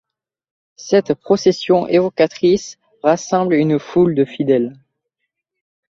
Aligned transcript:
Cette 0.77 1.13
procession 1.13 1.87
évocatrice 1.87 2.79
rassemble 3.03 3.53
une 3.53 3.77
foule 3.77 4.15
de 4.15 4.25
fidèles. 4.25 4.73